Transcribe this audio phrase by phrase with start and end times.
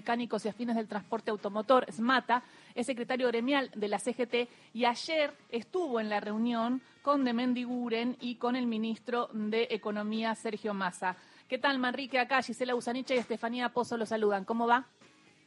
[0.00, 2.42] Mecánicos y Afines del Transporte Automotor, SMATA,
[2.74, 8.16] es secretario gremial de la CGT y ayer estuvo en la reunión con Demendi Guren
[8.18, 11.16] y con el ministro de Economía, Sergio Massa.
[11.48, 12.18] ¿Qué tal, Manrique?
[12.18, 14.46] Acá Gisela Usanicha y Estefanía Pozo lo saludan.
[14.46, 14.86] ¿Cómo va?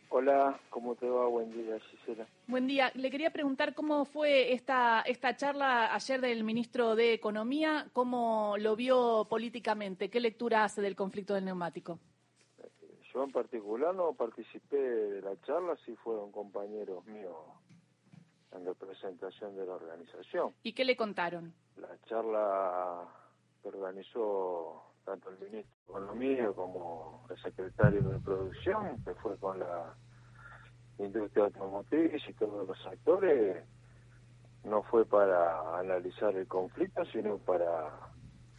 [0.10, 1.26] Hola, ¿cómo te va?
[1.26, 2.28] Buen día, Gisela.
[2.46, 2.92] Buen día.
[2.94, 8.76] Le quería preguntar cómo fue esta, esta charla ayer del ministro de Economía, cómo lo
[8.76, 11.97] vio políticamente, qué lectura hace del conflicto del neumático.
[13.14, 17.35] Yo en particular no participé de la charla, sí fueron compañeros míos
[18.52, 20.54] en representación de la organización.
[20.63, 21.54] ¿Y qué le contaron?
[21.77, 23.07] La charla
[23.62, 29.59] que organizó tanto el ministro de Economía como el secretario de Producción, que fue con
[29.59, 29.95] la
[30.98, 33.63] industria automotriz y todos los actores,
[34.63, 38.12] no fue para analizar el conflicto, sino para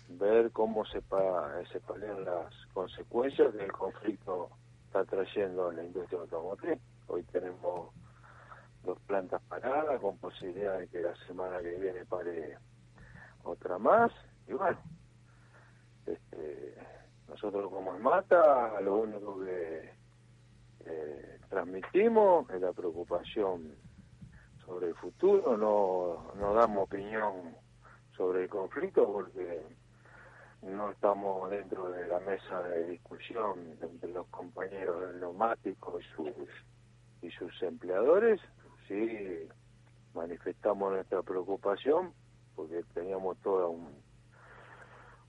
[0.09, 4.51] ver cómo se, pa, se palian las consecuencias que el conflicto
[4.87, 6.79] está trayendo en la industria automotriz.
[7.09, 7.91] Hoy tenemos
[8.85, 12.59] dos plantas paradas con posibilidad de que la semana que viene pare
[13.43, 14.13] otra más.
[14.47, 14.79] Y bueno,
[16.07, 16.75] este,
[17.29, 19.91] nosotros como Mata, lo único que
[20.87, 23.75] eh, transmitimos es la preocupación
[24.65, 27.57] sobre el futuro, no, no damos opinión
[28.17, 29.63] sobre el conflicto porque
[30.65, 36.49] no estamos dentro de la mesa de discusión entre los compañeros del neumático y sus,
[37.21, 38.41] y sus empleadores,
[38.89, 39.49] sí
[40.15, 42.13] manifestamos nuestra preocupación
[42.57, 43.69] porque teníamos toda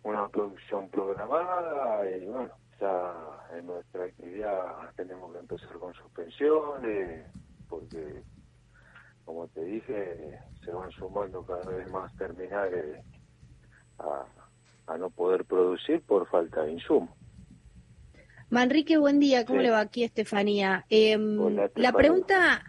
[0.03, 7.25] una producción programada y bueno, ya en nuestra actividad tenemos que empezar con suspensiones
[7.67, 8.23] porque
[9.25, 13.03] como te dije se van sumando cada vez más terminales
[13.97, 14.25] a
[14.88, 17.16] a no poder producir por falta de insumo.
[18.50, 20.86] Manrique, buen día, ¿cómo le va aquí Estefanía?
[20.89, 21.38] Em,
[21.75, 22.64] la pregunta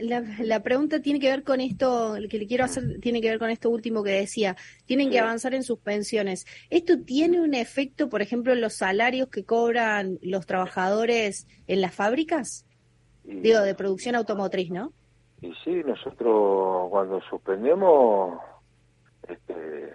[0.00, 3.38] la, pregunta tiene que ver con esto, el que le quiero hacer tiene que ver
[3.38, 6.46] con esto último que decía, tienen que avanzar en sus pensiones.
[6.70, 11.94] ¿Esto tiene un efecto, por ejemplo, en los salarios que cobran los trabajadores en las
[11.94, 12.64] fábricas?
[13.24, 14.92] Digo, de producción automotriz, ¿no?
[15.42, 18.40] Y sí, nosotros cuando suspendemos,
[19.28, 19.92] este,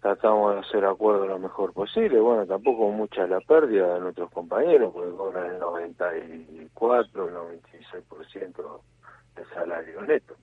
[0.00, 2.20] tratamos de hacer acuerdo lo mejor posible.
[2.20, 8.80] Bueno, tampoco mucha la pérdida de nuestros compañeros, porque cobran el 94, el 96%
[9.36, 10.36] del salario neto.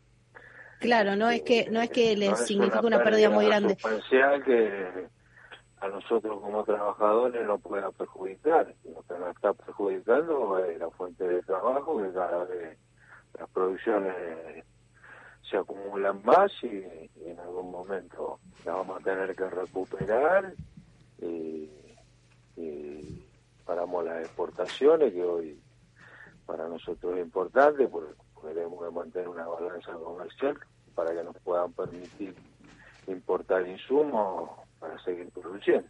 [0.79, 3.77] Claro, no es que no es que les signifique una, pérdida, muy grande.
[4.45, 5.07] que
[5.79, 8.73] a nosotros como trabajadores no pueda perjudicar.
[8.83, 12.77] Lo que nos está perjudicando es la fuente de trabajo, que cada vez
[13.39, 14.16] las producciones
[15.50, 16.83] se acumulan más y,
[17.25, 20.53] en algún momento la vamos a tener que recuperar
[21.22, 21.69] y,
[23.66, 25.59] paramos las exportaciones que hoy
[26.45, 28.13] para nosotros es importante porque
[28.44, 30.55] tenemos que mantener una balanza comercial
[30.94, 32.35] para que nos puedan permitir
[33.07, 35.89] importar insumos para seguir produciendo.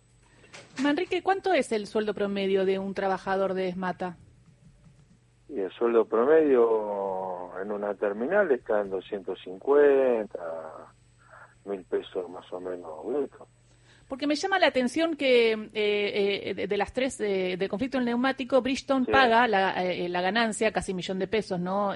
[0.81, 4.15] Manrique, ¿cuánto es el sueldo promedio de un trabajador de Esmata?
[5.49, 7.24] Y el sueldo promedio
[7.61, 10.39] en una terminal está en 250
[11.65, 13.47] mil pesos más o menos brutos.
[14.07, 18.01] Porque me llama la atención que eh, eh, de, las tres eh, de conflicto en
[18.01, 21.93] el neumático, Bridgestone paga la, la, ganancia, casi un millón de pesos, ¿no?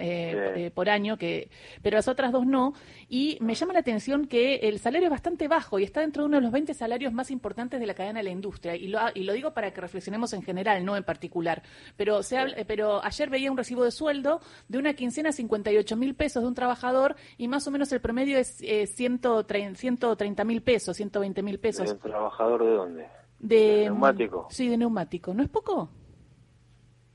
[0.74, 1.50] por año, que
[1.84, 2.74] pero las otras dos no.
[3.09, 6.30] Y me llama la atención que el salario es bastante bajo y está dentro de
[6.30, 8.75] uno de los 20 salarios más importantes de la cadena de la industria.
[8.75, 11.62] Y lo, y lo digo para que reflexionemos en general, no en particular.
[11.96, 16.42] Pero, se pero ayer veía un recibo de sueldo de una quincena 58 mil pesos
[16.42, 21.44] de un trabajador y más o menos el promedio es eh, 130 mil pesos, 120
[21.44, 23.08] mil pesos trabajador de dónde?
[23.40, 24.48] De, neumático.
[24.50, 25.34] Sí, de neumático.
[25.34, 25.90] ¿No es poco?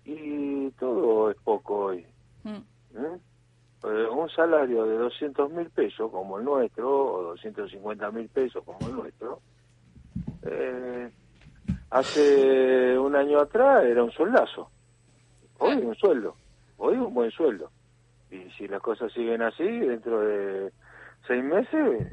[0.05, 2.06] Y todo es poco hoy.
[2.45, 2.56] Mm.
[2.97, 4.09] ¿Eh?
[4.11, 8.95] Un salario de 200 mil pesos como el nuestro, o 250 mil pesos como el
[8.95, 9.41] nuestro,
[10.43, 11.11] eh,
[11.91, 14.71] hace un año atrás era un soldazo.
[15.59, 16.34] Hoy un sueldo.
[16.78, 17.71] Hoy un buen sueldo.
[18.31, 20.72] Y si las cosas siguen así, dentro de
[21.27, 22.09] seis meses,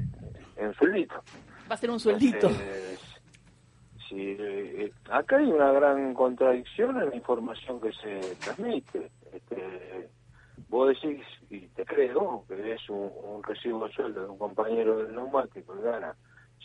[0.56, 1.22] en sueldito
[1.70, 2.48] va a ser un sueldito.
[4.14, 9.10] eh, acá hay una gran contradicción en la información que se transmite.
[9.32, 10.10] Este,
[10.68, 15.14] vos decís, y te creo, que es un, recibo de sueldo de un compañero del
[15.14, 16.14] neumático que gana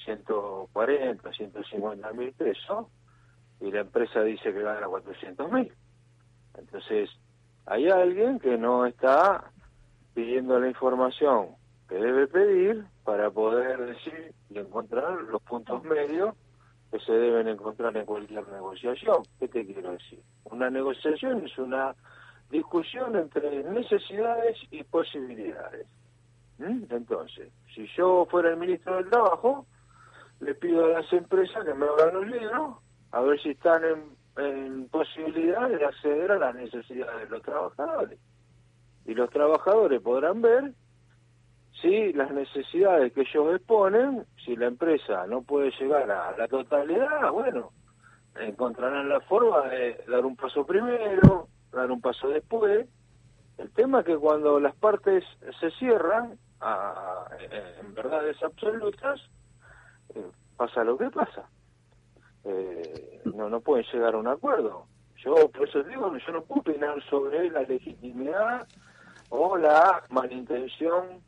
[0.06, 2.88] 140, 150 mil pesos,
[3.60, 5.72] y la empresa dice que gana 400 mil.
[6.58, 7.10] Entonces,
[7.66, 9.52] hay alguien que no está
[10.14, 11.50] pidiendo la información
[11.88, 16.36] que debe pedir para poder decir y encontrar los puntos medios
[16.92, 19.24] que se deben encontrar en cualquier negociación.
[19.40, 20.20] ¿Qué te quiero decir?
[20.44, 21.96] Una negociación es una
[22.52, 25.88] discusión entre necesidades y posibilidades.
[26.58, 26.84] ¿Mm?
[26.90, 29.66] Entonces, si yo fuera el ministro del Trabajo,
[30.42, 32.76] le pido a las empresas que me abran los libros,
[33.14, 33.84] a ver si están
[34.36, 38.20] en, posibilidad de acceder a las necesidades de los trabajadores.
[39.06, 40.74] Y los trabajadores podrán ver
[41.82, 47.32] si las necesidades que ellos exponen, si la empresa no puede llegar a la totalidad,
[47.32, 47.72] bueno,
[48.40, 52.88] encontrarán la forma de dar un paso primero, dar un paso después.
[53.58, 55.24] El tema es que cuando las partes
[55.60, 57.28] se cierran a,
[57.80, 59.20] en verdades absolutas,
[60.16, 60.26] eh,
[60.56, 61.48] pasa lo que pasa.
[62.44, 64.86] Eh, no, no pueden llegar a un acuerdo.
[65.18, 68.68] Yo por eso digo yo no puedo opinar sobre la legitimidad
[69.30, 71.22] o la malintención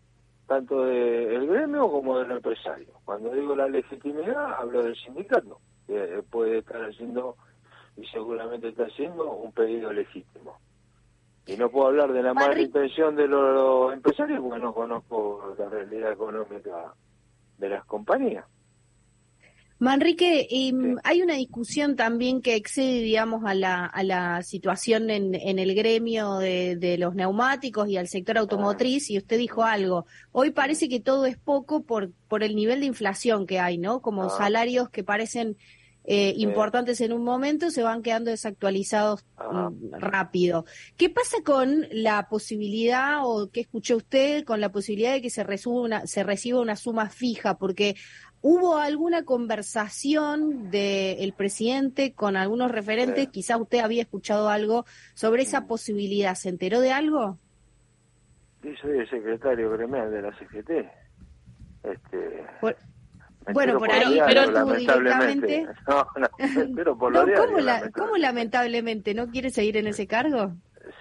[0.50, 2.88] tanto del gremio como del empresario.
[3.06, 7.36] Cuando digo la legitimidad, hablo del sindicato, que puede estar haciendo
[7.96, 10.58] y seguramente está haciendo un pedido legítimo.
[11.46, 15.70] Y no puedo hablar de la mala intención de los empresarios porque no conozco la
[15.70, 16.94] realidad económica
[17.60, 18.46] de las compañías.
[19.80, 20.48] Manrique,
[21.06, 25.74] hay una discusión también que excede, digamos, a la, a la situación en, en el
[25.74, 30.06] gremio de, de, los neumáticos y al sector automotriz, y usted dijo algo.
[30.34, 34.02] Hoy parece que todo es poco por, por el nivel de inflación que hay, ¿no?
[34.02, 34.30] Como ah.
[34.30, 35.56] salarios que parecen
[36.12, 40.66] eh, importantes en un momento se van quedando desactualizados mm, rápido.
[40.98, 45.46] ¿Qué pasa con la posibilidad, o qué escuchó usted, con la posibilidad de que se,
[45.68, 47.60] una, se reciba una suma fija?
[47.60, 47.96] Porque
[48.42, 53.28] ¿Hubo alguna conversación del presidente con algunos referentes?
[53.30, 56.36] Quizás usted había escuchado algo sobre esa posibilidad.
[56.36, 57.38] ¿Se enteró de algo?
[58.64, 60.70] Yo soy el secretario gremial de la CGT.
[61.84, 62.46] Este,
[63.54, 65.68] bueno, por, ahí, pero tú directamente...
[65.88, 66.08] No,
[66.76, 67.92] pero por no, ¿cómo, lamentablemente.
[67.92, 69.14] ¿Cómo lamentablemente?
[69.14, 70.54] ¿No quiere seguir en ese cargo?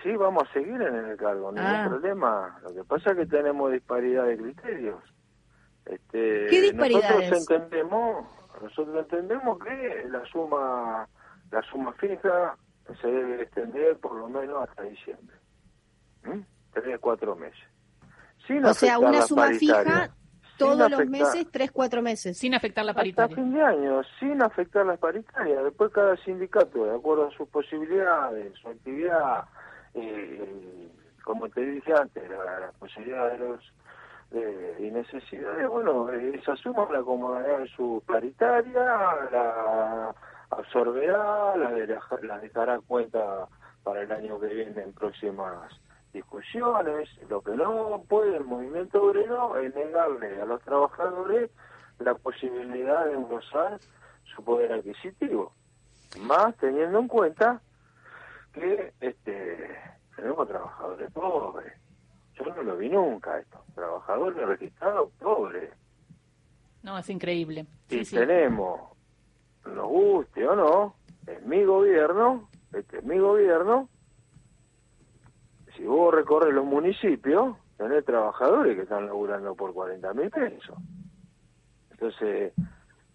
[0.03, 1.87] Sí, vamos a seguir en el cargo, no hay ah.
[1.89, 2.59] problema.
[2.63, 5.03] Lo que pasa es que tenemos disparidad de criterios.
[5.89, 7.31] Este, ¿Qué disparidades?
[7.31, 8.27] Nosotros entendemos,
[8.61, 11.09] nosotros entendemos que la suma,
[11.51, 12.57] la suma fija
[13.01, 15.37] se debe extender por lo menos hasta diciembre.
[16.25, 16.41] ¿Mm?
[16.73, 17.59] Tres, cuatro meses.
[18.65, 20.11] o sea, una suma fija
[20.59, 22.37] todos los meses, tres, cuatro meses.
[22.37, 23.25] Sin afectar la paritaria.
[23.25, 25.63] Hasta fin de año, sin afectar la paritaria.
[25.63, 29.45] Después cada sindicato, de acuerdo a sus posibilidades, su actividad,
[29.95, 30.89] eh,
[31.25, 33.61] como te dije antes, la posibilidad de los
[34.31, 38.85] eh, y necesidades, bueno, esa suma la acomodará en su paritaria,
[39.33, 40.15] la
[40.51, 41.71] absorberá, la,
[42.23, 43.49] la dejará cuenta
[43.83, 45.73] para el año que viene en próximas
[46.13, 47.09] discusiones.
[47.29, 51.51] Lo que no puede el movimiento obrero es negarle a los trabajadores
[51.99, 53.79] la posibilidad de engrosar
[54.25, 55.53] su poder adquisitivo,
[56.21, 57.61] más teniendo en cuenta
[58.53, 59.77] que este
[60.17, 61.73] tenemos trabajadores pobres
[62.39, 63.63] yo no lo vi nunca esto.
[63.75, 65.71] Trabajadores registrados pobres.
[66.83, 67.67] No, es increíble.
[67.91, 68.81] y tenemos,
[69.67, 70.95] nos guste o no,
[71.27, 73.89] es mi gobierno, este es mi gobierno.
[75.77, 80.77] Si vos recorres los municipios, tenés trabajadores que están laburando por 40 mil pesos.
[81.91, 82.53] Entonces,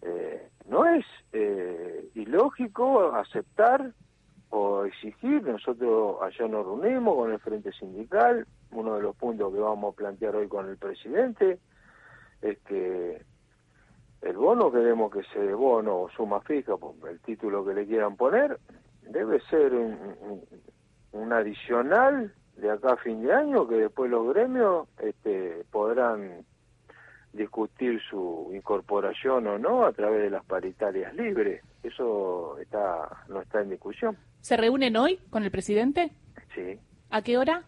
[0.01, 3.93] eh, no es eh, ilógico aceptar
[4.55, 9.59] o exigir, nosotros allá nos reunimos con el Frente Sindical, uno de los puntos que
[9.59, 11.57] vamos a plantear hoy con el presidente
[12.39, 13.19] es que
[14.21, 16.73] el bono queremos que se bono o suma fija,
[17.09, 18.59] el título que le quieran poner,
[19.01, 25.65] debe ser un, adicional de acá a fin de año que después los gremios este,
[25.71, 26.45] podrán
[27.33, 31.63] discutir su incorporación o no a través de las paritarias libres.
[31.81, 34.17] Eso está no está en discusión.
[34.39, 36.11] ¿Se reúnen hoy con el presidente?
[36.53, 36.79] Sí.
[37.09, 37.63] ¿A qué hora?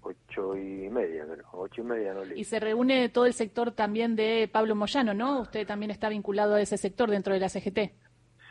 [0.00, 4.48] Ocho y media, ocho y media no Y se reúne todo el sector también de
[4.50, 5.40] Pablo Moyano, ¿no?
[5.40, 7.78] Usted también está vinculado a ese sector dentro de la CGT.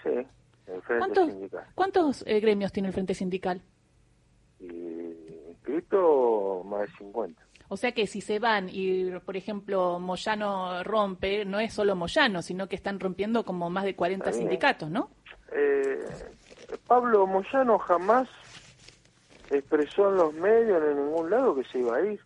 [0.04, 0.28] Sí,
[0.68, 1.66] el Frente ¿Cuántos, Sindical.
[1.74, 3.62] ¿Cuántos eh, gremios tiene el Frente Sindical?
[4.60, 4.68] Y,
[5.50, 7.47] inscrito más de 50.
[7.70, 12.42] O sea que si se van y, por ejemplo, Moyano rompe, no es solo Moyano,
[12.42, 15.10] sino que están rompiendo como más de 40 sindicatos, ¿no?
[15.52, 16.06] Eh,
[16.88, 18.30] Pablo Moyano jamás
[19.50, 22.20] expresó en los medios en ningún lado que se iba a ir.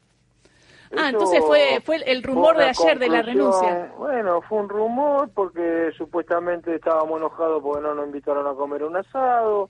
[0.96, 3.94] Ah, entonces fue fue el rumor de ayer de la renuncia.
[3.98, 8.98] Bueno, fue un rumor porque supuestamente estábamos enojados porque no nos invitaron a comer un
[8.98, 9.70] asado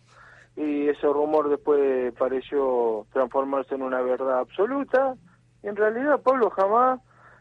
[0.55, 5.15] y ese rumor después pareció transformarse en una verdad absoluta.
[5.63, 6.99] Y en realidad Pablo jamás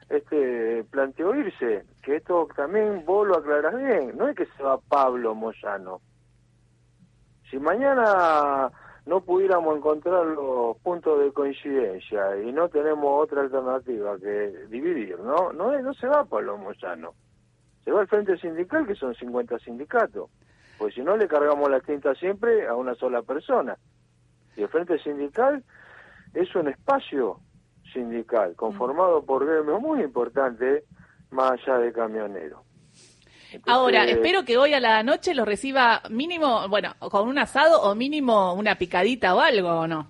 [0.09, 4.79] este planteó irse, que esto también vos lo aclarás bien, no es que se va
[4.79, 6.01] Pablo Moyano.
[7.49, 8.71] Si mañana
[9.07, 15.53] no pudiéramos encontrar los puntos de coincidencia y no tenemos otra alternativa que dividir, ¿no?
[15.53, 17.15] No, no se va Pablo Moyano.
[17.85, 20.31] Se va al Frente Sindical, que son 50 sindicatos.
[20.79, 23.77] Pues si no, le cargamos la tinta siempre a una sola persona.
[24.57, 25.65] Y el Frente Sindical
[26.35, 27.41] es un espacio
[27.93, 30.85] sindical conformado por gremios muy importantes
[31.31, 32.61] más allá de camioneros.
[33.67, 37.95] Ahora, espero que hoy a la noche lo reciba mínimo, bueno, con un asado o
[37.95, 40.07] mínimo una picadita o algo, ¿o no?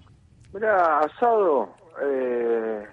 [0.53, 2.87] Mira, asado, eh,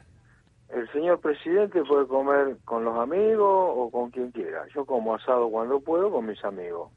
[0.70, 4.65] el señor presidente puede comer con los amigos o con quien quiera.
[4.74, 6.91] Yo como asado cuando puedo con mis amigos.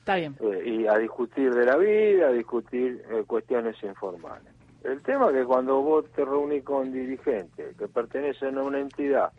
[0.00, 0.36] Está bien.
[0.40, 4.51] Eh, y a discutir de la vida, a discutir eh, cuestiones informales.
[4.84, 9.32] El tema es que cuando vos te reunís con dirigentes que pertenecen a una entidad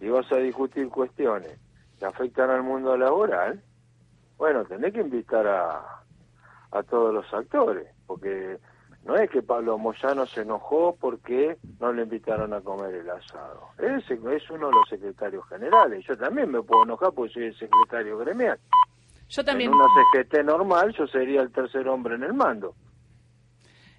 [0.00, 1.58] y vas a discutir cuestiones
[1.98, 3.62] que afectan al mundo laboral,
[4.36, 6.02] bueno, tenés que invitar a,
[6.70, 8.58] a todos los actores, porque
[9.04, 13.68] no es que Pablo Moyano se enojó porque no le invitaron a comer el asado.
[13.78, 16.04] Ese es uno de los secretarios generales.
[16.06, 18.58] Yo también me puedo enojar porque soy el secretario gremial.
[19.28, 19.70] Yo también.
[19.70, 22.74] En una CGT normal yo sería el tercer hombre en el mando.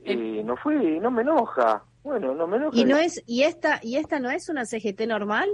[0.05, 1.83] Y no fui, y no me enoja.
[2.03, 2.77] Bueno, no me enoja.
[2.77, 5.49] ¿Y, no es, y, esta, ¿Y esta no es una CGT normal?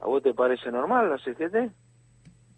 [0.00, 1.72] ¿A vos te parece normal la CGT?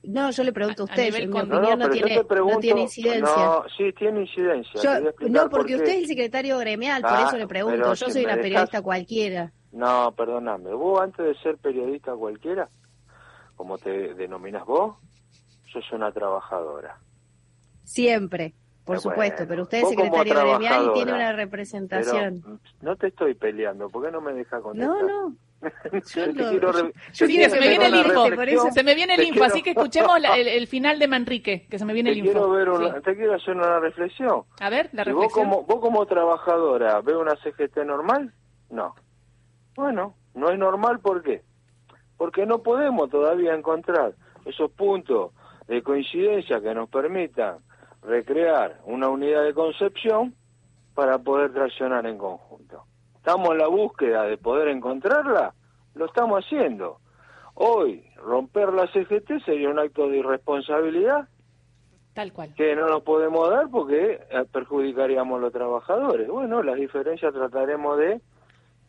[0.04, 3.36] No, yo le pregunto a usted, en mi opinión no, tiene, no tiene incidencia.
[3.36, 5.02] No, sí, tiene incidencia.
[5.28, 7.94] no, porque usted es el secretario gremial, por eso le pregunto.
[7.94, 9.52] Yo soy una periodista cualquiera.
[9.72, 10.72] No, perdóname.
[10.72, 12.68] Vos antes de ser periodista cualquiera,
[13.56, 14.96] como te denominas vos,
[15.72, 16.98] sos una trabajadora.
[17.84, 18.54] Siempre.
[18.88, 22.60] Por supuesto, pero usted es secretario gremial y tiene una representación.
[22.80, 25.02] no te estoy peleando, ¿por qué no me deja contestar?
[25.02, 25.36] No, no.
[25.92, 26.00] Yo,
[27.12, 30.98] se me viene el info, se me viene el info, así que escuchemos el, final
[30.98, 32.32] de Manrique, que se me viene el info.
[32.50, 34.44] Quiero ver Te quiero hacer una reflexión.
[34.60, 35.50] A ver, la reflexión.
[35.50, 38.32] Vos como, vos como trabajadora, ¿ves una CGT normal?
[38.70, 38.94] No.
[39.74, 41.42] Bueno, no es normal, ¿por qué?
[42.16, 44.14] Porque no podemos todavía encontrar
[44.44, 45.32] esos puntos
[45.66, 47.58] de coincidencia que nos permitan
[48.02, 50.34] recrear una unidad de concepción
[50.94, 52.84] para poder traccionar en conjunto.
[53.16, 55.54] Estamos en la búsqueda de poder encontrarla,
[55.94, 56.98] lo estamos haciendo.
[57.54, 61.28] Hoy, romper la CGT sería un acto de irresponsabilidad.
[62.14, 62.54] Tal cual.
[62.54, 66.28] Que no nos podemos dar porque eh, perjudicaríamos a los trabajadores.
[66.28, 68.20] Bueno, las diferencias trataremos de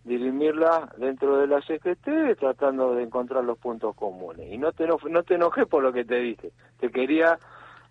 [0.04, 4.52] dirimirla dentro de la CGT tratando de encontrar los puntos comunes.
[4.52, 6.52] Y no te, no te enojé por lo que te dije.
[6.80, 7.38] Te quería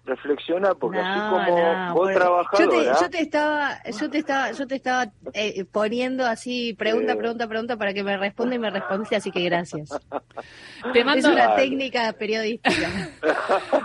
[0.09, 5.12] reflexiona porque así como vos trabajadora yo te, estaba yo te estaba yo te estaba
[5.35, 9.43] eh, poniendo así pregunta pregunta pregunta para que me responda y me respondiste así que
[9.43, 9.91] gracias.
[10.93, 12.88] Te mando es una técnica periodística.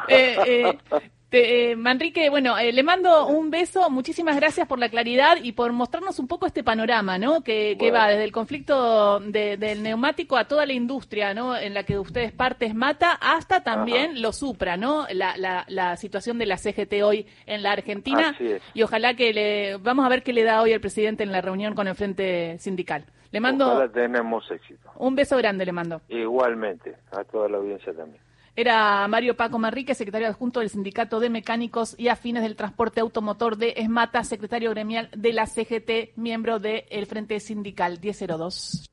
[0.08, 0.78] Eh, eh,
[1.34, 5.72] eh, Manrique, bueno, eh, le mando un beso, muchísimas gracias por la claridad y por
[5.74, 7.42] mostrarnos un poco este panorama, ¿no?
[7.42, 11.58] Que, va desde el conflicto del neumático a toda la industria, ¿no?
[11.58, 15.06] En la que ustedes partes mata, hasta también lo supra, ¿no?
[15.12, 15.36] La,
[15.68, 18.36] la, situación de la CGT hoy en la Argentina.
[18.74, 21.42] Y ojalá que le, vamos a ver qué le da hoy el presidente en la
[21.42, 23.06] reunión con el Frente Sindical.
[23.32, 23.68] Le mando.
[23.68, 24.92] Ojalá tenemos éxito.
[24.98, 26.02] Un beso grande le mando.
[26.10, 28.22] Igualmente, a toda la audiencia también.
[28.56, 33.58] Era Mario Paco Marrique, secretario adjunto del Sindicato de Mecánicos y Afines del Transporte Automotor
[33.58, 38.93] de ESMATA, secretario gremial de la CGT, miembro del Frente Sindical 1002.